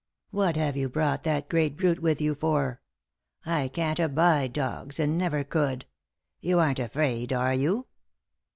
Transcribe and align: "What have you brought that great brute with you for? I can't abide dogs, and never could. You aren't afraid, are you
"What 0.31 0.55
have 0.55 0.75
you 0.75 0.89
brought 0.89 1.21
that 1.25 1.47
great 1.47 1.77
brute 1.77 2.01
with 2.01 2.19
you 2.19 2.33
for? 2.33 2.81
I 3.45 3.67
can't 3.67 3.99
abide 3.99 4.51
dogs, 4.53 4.99
and 4.99 5.15
never 5.15 5.43
could. 5.43 5.85
You 6.39 6.57
aren't 6.57 6.79
afraid, 6.79 7.31
are 7.31 7.53
you 7.53 7.85